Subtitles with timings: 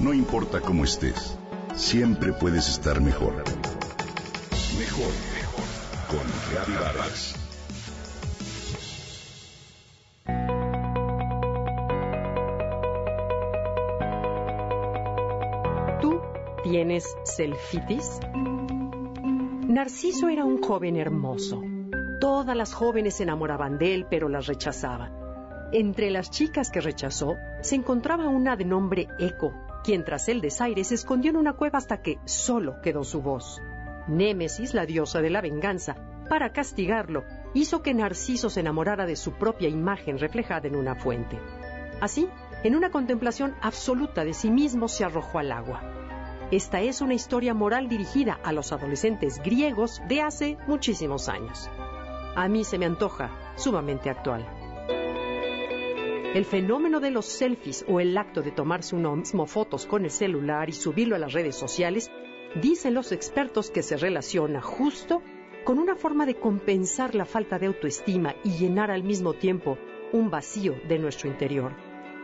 [0.00, 1.36] No importa cómo estés,
[1.74, 3.34] siempre puedes estar mejor.
[4.78, 5.64] Mejor, mejor.
[6.08, 7.34] Con Reavivadas.
[16.00, 16.18] ¿Tú
[16.64, 18.20] tienes selfitis?
[19.68, 21.62] Narciso era un joven hermoso.
[22.20, 25.10] Todas las jóvenes se enamoraban de él, pero las rechazaba.
[25.72, 29.52] Entre las chicas que rechazó se encontraba una de nombre Eco,
[29.82, 33.60] quien tras el desaire se escondió en una cueva hasta que solo quedó su voz.
[34.08, 35.96] Némesis, la diosa de la venganza,
[36.28, 41.38] para castigarlo, hizo que Narciso se enamorara de su propia imagen reflejada en una fuente.
[42.00, 42.28] Así,
[42.62, 45.82] en una contemplación absoluta de sí mismo, se arrojó al agua.
[46.50, 51.70] Esta es una historia moral dirigida a los adolescentes griegos de hace muchísimos años.
[52.34, 54.59] A mí se me antoja sumamente actual.
[56.32, 60.12] El fenómeno de los selfies o el acto de tomarse uno mismo fotos con el
[60.12, 62.08] celular y subirlo a las redes sociales,
[62.62, 65.22] dicen los expertos que se relaciona justo
[65.64, 69.76] con una forma de compensar la falta de autoestima y llenar al mismo tiempo
[70.12, 71.72] un vacío de nuestro interior.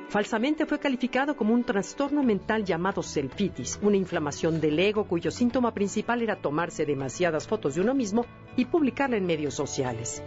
[0.08, 5.74] Falsamente fue calificado como un trastorno mental llamado selfitis, una inflamación del ego cuyo síntoma
[5.74, 8.24] principal era tomarse demasiadas fotos de uno mismo
[8.56, 10.22] y publicarla en medios sociales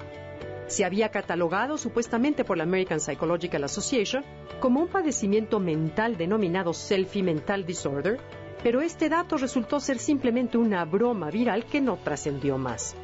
[0.70, 4.24] se había catalogado supuestamente por la American Psychological Association
[4.60, 8.20] como un padecimiento mental denominado Selfie Mental Disorder,
[8.62, 12.96] pero este dato resultó ser simplemente una broma viral que no trascendió más.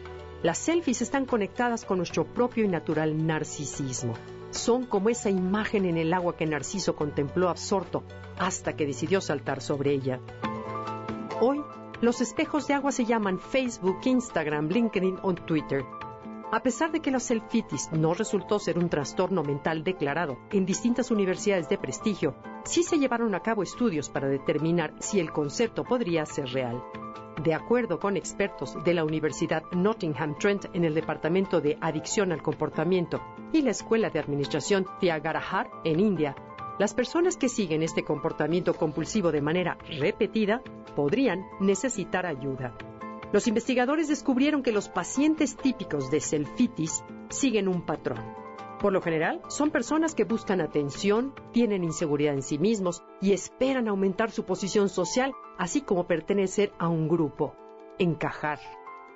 [0.43, 4.13] Las selfies están conectadas con nuestro propio y natural narcisismo.
[4.51, 8.03] Son como esa imagen en el agua que Narciso contempló absorto
[8.37, 10.19] hasta que decidió saltar sobre ella.
[11.41, 11.61] Hoy,
[11.99, 15.83] los espejos de agua se llaman Facebook, Instagram, LinkedIn o Twitter
[16.55, 21.11] a pesar de que la selfitis no resultó ser un trastorno mental declarado en distintas
[21.11, 26.25] universidades de prestigio, sí se llevaron a cabo estudios para determinar si el concepto podría
[26.25, 26.81] ser real.
[27.43, 32.41] De acuerdo con expertos de la Universidad Nottingham Trent en el Departamento de Adicción al
[32.41, 33.21] Comportamiento
[33.51, 36.37] y la Escuela de Administración Tyagarajar en India,
[36.79, 40.61] las personas que siguen este comportamiento compulsivo de manera repetida
[40.95, 42.77] podrían necesitar ayuda.
[43.31, 48.23] Los investigadores descubrieron que los pacientes típicos de selfitis siguen un patrón.
[48.79, 53.87] Por lo general, son personas que buscan atención, tienen inseguridad en sí mismos y esperan
[53.87, 57.55] aumentar su posición social, así como pertenecer a un grupo,
[57.97, 58.59] encajar.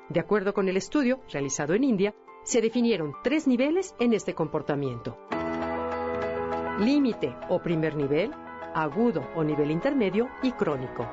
[0.09, 5.17] De acuerdo con el estudio realizado en India, se definieron tres niveles en este comportamiento.
[6.79, 8.31] Límite o primer nivel,
[8.73, 11.05] agudo o nivel intermedio y crónico.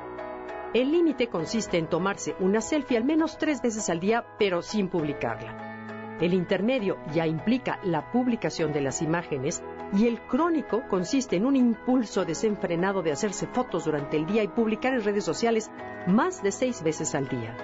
[0.76, 4.90] El límite consiste en tomarse una selfie al menos tres veces al día, pero sin
[4.90, 6.18] publicarla.
[6.20, 9.62] El intermedio ya implica la publicación de las imágenes
[9.94, 14.48] y el crónico consiste en un impulso desenfrenado de hacerse fotos durante el día y
[14.48, 15.70] publicar en redes sociales
[16.06, 17.56] más de seis veces al día.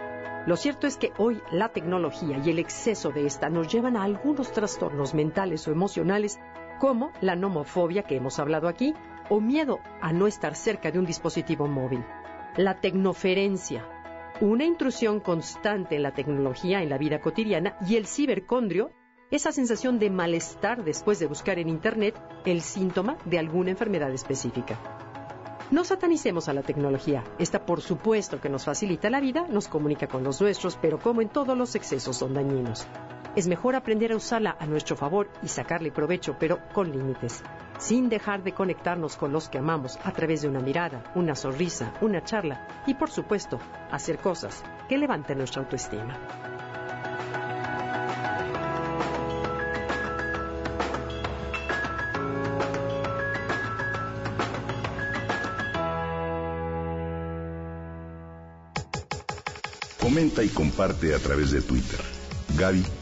[0.46, 4.04] Lo cierto es que hoy la tecnología y el exceso de esta nos llevan a
[4.04, 6.40] algunos trastornos mentales o emocionales
[6.80, 8.94] como la nomofobia que hemos hablado aquí
[9.28, 12.02] o miedo a no estar cerca de un dispositivo móvil
[12.56, 13.84] la tecnoferencia,
[14.40, 18.90] una intrusión constante en la tecnología en la vida cotidiana y el cibercondrio,
[19.30, 24.78] esa sensación de malestar después de buscar en Internet el síntoma de alguna enfermedad específica.
[25.70, 27.24] No satanicemos a la tecnología.
[27.38, 31.22] Esta, por supuesto, que nos facilita la vida, nos comunica con los nuestros, pero como
[31.22, 32.86] en todos los excesos son dañinos.
[33.34, 37.42] Es mejor aprender a usarla a nuestro favor y sacarle provecho, pero con límites
[37.82, 41.92] sin dejar de conectarnos con los que amamos a través de una mirada, una sonrisa,
[42.00, 43.58] una charla y por supuesto
[43.90, 46.16] hacer cosas que levanten nuestra autoestima.
[60.00, 62.00] Comenta y comparte a través de Twitter.
[62.58, 63.01] Gaby-Vargas.